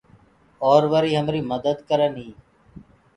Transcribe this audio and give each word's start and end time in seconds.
اور 0.67 0.81
وي 0.91 1.11
همري 1.19 1.41
مدد 1.51 1.77
ڪرن 1.89 2.11
هينٚ۔ 2.21 2.37